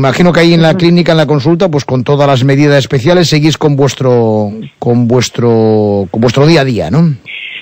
[0.00, 3.28] imagino que ahí en la clínica, en la consulta, pues con todas las medidas especiales
[3.28, 7.14] seguís con vuestro, con vuestro, con vuestro día a día, ¿no?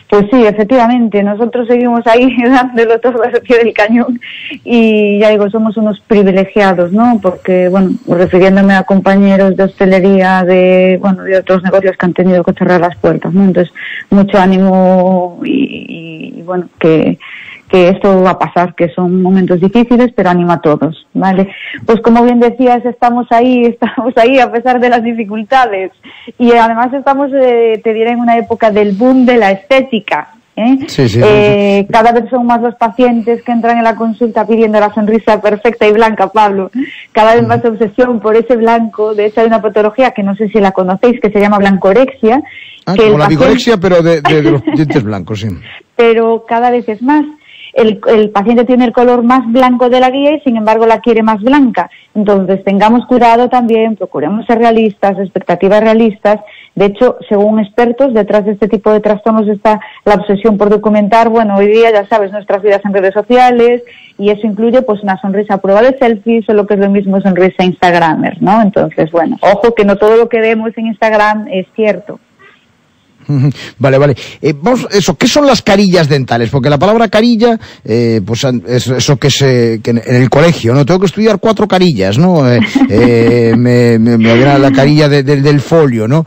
[0.09, 4.21] Pues sí, efectivamente, nosotros seguimos ahí dándolo todo al pie del cañón
[4.65, 7.19] y ya digo, somos unos privilegiados, ¿no?
[7.21, 12.43] Porque, bueno, refiriéndome a compañeros de hostelería, de, bueno, de otros negocios que han tenido
[12.45, 13.45] que cerrar las puertas, ¿no?
[13.45, 13.75] Entonces,
[14.11, 17.19] mucho ánimo y, y bueno, que,
[17.69, 21.49] que esto va a pasar, que son momentos difíciles, pero anima a todos, ¿vale?
[21.85, 25.93] Pues como bien decías, estamos ahí, estamos ahí a pesar de las dificultades
[26.39, 30.31] y además estamos, eh, te diré, en una época del boom de la estética.
[30.57, 30.79] ¿eh?
[30.89, 34.81] Sí, sí, Eh, cada vez son más los pacientes que entran en la consulta pidiendo
[34.81, 36.71] la sonrisa perfecta y blanca, Pablo.
[37.13, 39.15] Cada vez más obsesión por ese blanco.
[39.15, 42.43] De hecho, hay una patología que no sé si la conocéis, que se llama blancorexia.
[42.87, 45.49] Ah, que como la paciente- vigorexia, pero de, de- de los dientes blancos, sí.
[45.97, 47.25] pero cada vez es más.
[47.73, 51.01] El, el paciente tiene el color más blanco de la guía y sin embargo la
[51.01, 51.91] quiere más blanca.
[52.15, 56.41] Entonces tengamos cuidado también, procuremos ser realistas, expectativas realistas.
[56.75, 61.29] De hecho, según expertos, detrás de este tipo de trastornos está la obsesión por documentar,
[61.29, 63.83] bueno, hoy día ya sabes, nuestras vidas en redes sociales
[64.19, 66.91] y eso incluye pues una sonrisa a prueba de selfies o lo que es lo
[66.91, 68.63] mismo sonrisa Instagramer, ¿no?
[68.63, 72.21] Entonces, bueno, ojo que no todo lo que vemos en Instagram es cierto.
[73.79, 74.17] Vale, vale.
[74.43, 76.51] Eh, vamos, eso, ¿qué son las carillas dentales?
[76.51, 80.85] Porque la palabra carilla, eh, pues es eso que se, que en el colegio, ¿no?
[80.87, 82.51] Tengo que estudiar cuatro carillas, ¿no?
[82.51, 82.59] Eh,
[82.91, 86.25] eh, me, me, me viene la carilla de- de- del folio, ¿no?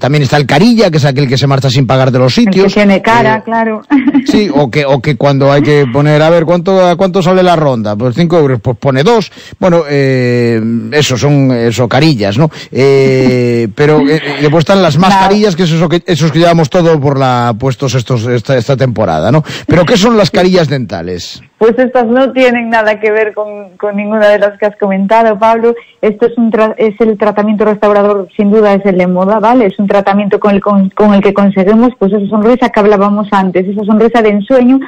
[0.00, 2.44] También está el carilla, que es aquel que se marcha sin pagar de los El
[2.46, 2.74] que sitios.
[2.74, 3.82] tiene cara, claro.
[4.26, 7.42] Sí, o que, o que cuando hay que poner, a ver, ¿cuánto, a cuánto sale
[7.42, 7.96] la ronda?
[7.96, 9.30] Pues cinco euros, pues pone dos.
[9.58, 10.60] Bueno, eh,
[10.92, 12.50] eso son, eso, carillas, ¿no?
[12.70, 14.00] Eh, pero
[14.40, 17.94] después están las mascarillas, que es eso que, esos que llevamos todo por la, puestos
[17.94, 19.42] estos, esta, esta temporada, ¿no?
[19.66, 21.42] Pero ¿qué son las carillas dentales?
[21.58, 25.38] Pues estas no tienen nada que ver con, con ninguna de las que has comentado,
[25.38, 25.74] Pablo.
[26.00, 29.66] Esto es, un tra- es el tratamiento restaurador, sin duda es el de moda, ¿vale?
[29.66, 33.28] Es un tratamiento con el, con, con el que conseguimos pues esa sonrisa que hablábamos
[33.32, 34.78] antes, esa sonrisa de ensueño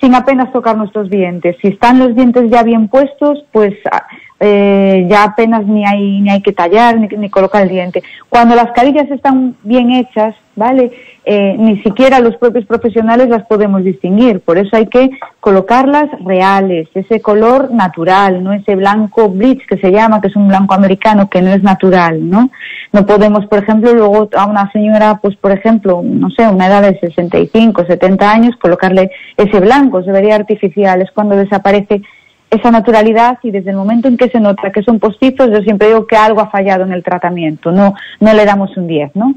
[0.00, 1.56] sin apenas tocar nuestros dientes.
[1.60, 4.04] Si están los dientes ya bien puestos, pues ah,
[4.38, 8.04] eh, ya apenas ni hay, ni hay que tallar ni, ni colocar el diente.
[8.28, 10.90] Cuando las carillas están bien hechas, ¿vale?
[11.24, 14.40] Eh, ni siquiera los propios profesionales las podemos distinguir.
[14.40, 15.10] Por eso hay que
[15.40, 20.48] colocarlas reales, ese color natural, no ese blanco bleach que se llama, que es un
[20.48, 22.50] blanco americano que no es natural, ¿no?
[22.92, 26.82] No podemos, por ejemplo, luego a una señora, pues por ejemplo, no sé, una edad
[26.82, 32.02] de 65, 70 años, colocarle ese blanco, se vería artificial, es cuando desaparece
[32.50, 35.88] esa naturalidad y desde el momento en que se nota que son postizos, yo siempre
[35.88, 39.34] digo que algo ha fallado en el tratamiento, no, no le damos un 10, ¿no?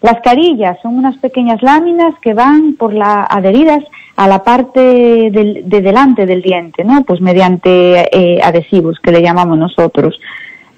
[0.00, 3.82] Las carillas son unas pequeñas láminas que van por la adheridas
[4.16, 7.02] a la parte del- de delante del diente, ¿no?
[7.04, 10.20] Pues mediante eh, adhesivos que le llamamos nosotros.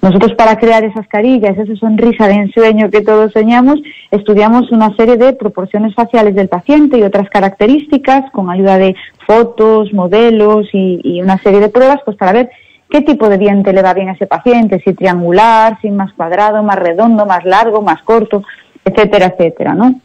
[0.01, 3.79] Nosotros para crear esas carillas, esa sonrisa de ensueño que todos soñamos,
[4.09, 8.95] estudiamos una serie de proporciones faciales del paciente y otras características con ayuda de
[9.27, 12.49] fotos, modelos y, y una serie de pruebas, pues para ver
[12.89, 16.63] qué tipo de diente le va bien a ese paciente, si triangular, si más cuadrado,
[16.63, 18.43] más redondo, más largo, más corto,
[18.85, 19.95] etcétera, etcétera, ¿no?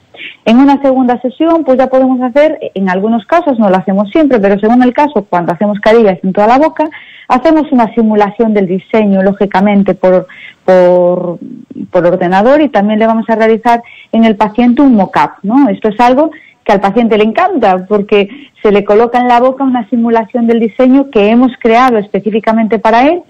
[0.44, 4.38] En una segunda sesión, pues ya podemos hacer, en algunos casos, no lo hacemos siempre,
[4.38, 6.88] pero según el caso, cuando hacemos carillas en toda la boca,
[7.28, 10.26] hacemos una simulación del diseño, lógicamente, por,
[10.64, 11.38] por,
[11.90, 13.82] por ordenador y también le vamos a realizar
[14.12, 15.68] en el paciente un mock-up, ¿no?
[15.68, 16.30] Esto es algo
[16.64, 18.28] que al paciente le encanta porque
[18.62, 23.06] se le coloca en la boca una simulación del diseño que hemos creado específicamente para
[23.08, 23.22] él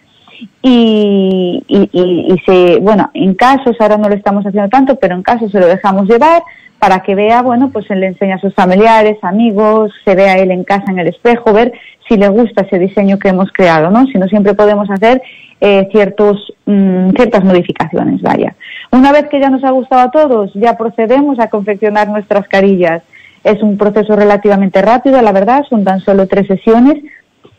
[0.62, 5.50] y, y, se, bueno, en casos, ahora no lo estamos haciendo tanto, pero en casos
[5.50, 6.42] se lo dejamos llevar
[6.78, 10.50] para que vea, bueno, pues él le enseña a sus familiares, amigos, se vea él
[10.50, 11.72] en casa en el espejo, ver
[12.08, 14.06] si le gusta ese diseño que hemos creado, ¿no?
[14.06, 15.22] Si no, siempre podemos hacer
[15.60, 18.54] eh, ciertos, mm, ciertas modificaciones, vaya.
[18.92, 23.02] Una vez que ya nos ha gustado a todos, ya procedemos a confeccionar nuestras carillas.
[23.42, 26.96] Es un proceso relativamente rápido, la verdad, son tan solo tres sesiones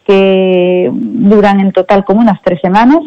[0.08, 3.00] que duran en total como unas tres semanas.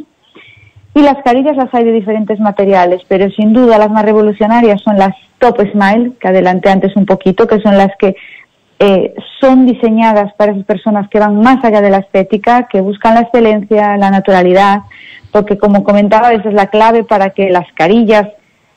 [0.95, 4.99] Y las carillas las hay de diferentes materiales, pero sin duda las más revolucionarias son
[4.99, 8.17] las Top Smile, que adelanté antes un poquito, que son las que
[8.79, 13.15] eh, son diseñadas para esas personas que van más allá de la estética, que buscan
[13.15, 14.81] la excelencia, la naturalidad,
[15.33, 18.27] porque como comentaba, esa es la clave para que las carillas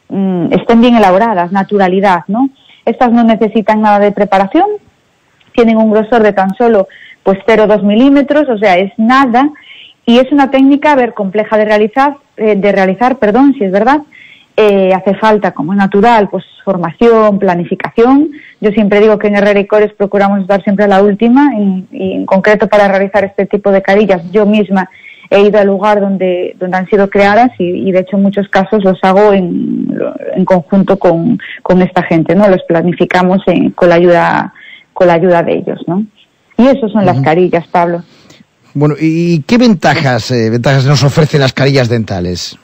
[0.09, 2.49] mm, estén bien elaboradas, naturalidad, ¿no?
[2.85, 4.67] Estas no necesitan nada de preparación,
[5.53, 6.87] tienen un grosor de tan solo
[7.23, 9.49] pues 0,2 milímetros, o sea, es nada,
[10.05, 13.71] y es una técnica, a ver, compleja de realizar, eh, de realizar, perdón, si es
[13.71, 14.01] verdad,
[14.55, 18.29] eh, hace falta, como es natural, pues formación, planificación.
[18.61, 19.67] Yo siempre digo que en Herrera y
[19.97, 24.21] procuramos estar siempre la última, en- y en concreto para realizar este tipo de carillas,
[24.31, 24.89] yo misma
[25.29, 28.83] he ido al lugar donde, donde han sido creadas y, de hecho en muchos casos
[28.83, 29.87] los hago en,
[30.35, 32.47] en conjunto con, con, esta gente, ¿no?
[32.47, 33.39] Los planificamos
[33.73, 34.53] con la ayuda
[34.93, 36.05] con la ayuda de ellos, ¿no?
[36.63, 38.03] Y eso son las carillas, Pablo.
[38.73, 42.57] Bueno, ¿y qué ventajas, eh, ventajas nos ofrecen las carillas dentales?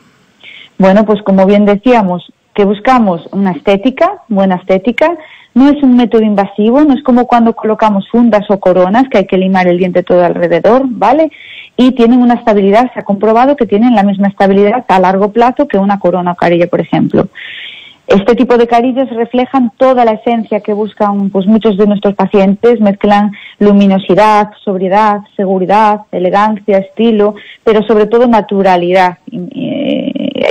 [0.78, 5.18] Bueno, pues como bien decíamos, que buscamos una estética, buena estética,
[5.54, 9.28] no es un método invasivo, no es como cuando colocamos fundas o coronas que hay
[9.28, 11.30] que limar el diente todo alrededor, ¿vale?
[11.76, 15.68] Y tienen una estabilidad, se ha comprobado que tienen la misma estabilidad a largo plazo
[15.68, 17.28] que una corona o carilla, por ejemplo.
[18.10, 22.82] Este tipo de carillas reflejan toda la esencia que buscan pues, muchos de nuestros pacientes,
[22.82, 29.20] mezclan luminosidad, sobriedad, seguridad, elegancia, estilo, pero sobre todo naturalidad.
[29.30, 29.38] Y,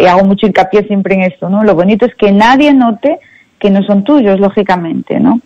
[0.01, 1.65] y hago mucho hincapié siempre en esto, ¿no?
[1.65, 3.19] Lo bonito es que nadie note
[3.59, 5.41] que no son tuyos, lógicamente, ¿no?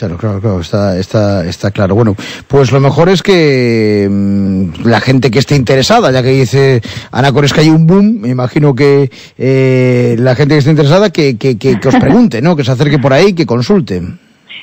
[0.00, 1.94] Claro, claro, claro, está, está, está claro.
[1.94, 2.16] Bueno,
[2.48, 6.80] pues lo mejor es que mm, la gente que esté interesada, ya que dice
[7.10, 11.10] Ana Cores que hay un boom, me imagino que eh, la gente que esté interesada
[11.10, 12.56] que, que, que, que os pregunte, ¿no?
[12.56, 14.02] Que se acerque por ahí, que consulte.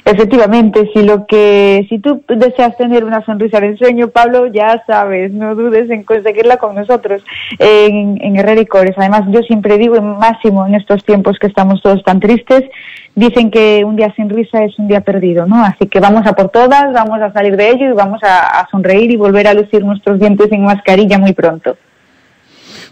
[0.09, 5.33] Efectivamente, si lo que, si tú deseas tener una sonrisa de ensueño, Pablo, ya sabes,
[5.33, 7.21] no dudes en conseguirla con nosotros
[7.59, 8.95] en, en Herrera y Cores.
[8.95, 12.63] Además, yo siempre digo, en máximo en estos tiempos que estamos todos tan tristes,
[13.15, 15.61] dicen que un día sin risa es un día perdido, ¿no?
[15.61, 18.67] Así que vamos a por todas, vamos a salir de ello y vamos a, a
[18.69, 21.75] sonreír y volver a lucir nuestros dientes en mascarilla muy pronto.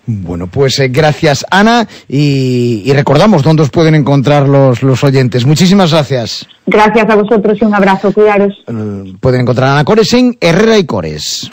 [0.08, 5.46] Bueno, pues eh, gracias Ana y, y, recordamos dónde os pueden encontrar los, los oyentes.
[5.46, 6.46] Muchísimas gracias.
[6.68, 8.54] Gracias a vosotros y un abrazo, cuidaros.
[8.68, 11.50] Uh, pueden encontrar a Ana Cores en Herrera y Cores.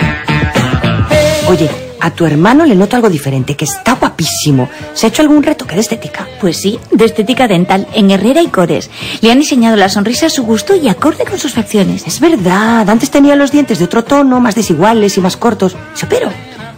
[1.49, 1.69] Oye,
[2.01, 4.69] a tu hermano le noto algo diferente, que está guapísimo.
[4.93, 6.27] ¿Se ha hecho algún retoque de estética?
[6.41, 8.91] Pues sí, de estética dental, en Herrera y Cores.
[9.21, 12.07] Le han diseñado la sonrisa a su gusto y acorde con sus facciones.
[12.07, 15.77] Es verdad, antes tenía los dientes de otro tono, más desiguales y más cortos.
[15.95, 16.31] Se operó.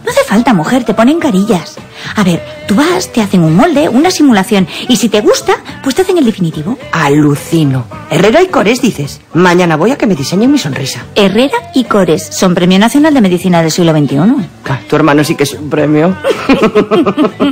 [0.05, 1.77] No hace falta, mujer, te ponen carillas.
[2.15, 5.95] A ver, tú vas, te hacen un molde, una simulación, y si te gusta, pues
[5.95, 6.77] te hacen el definitivo.
[6.91, 7.85] Alucino.
[8.11, 9.19] Herrera y Cores, dices.
[9.33, 11.03] Mañana voy a que me diseñen mi sonrisa.
[11.15, 14.19] Herrera y Cores son Premio Nacional de Medicina del siglo XXI.
[14.87, 16.15] tu hermano sí que es un premio.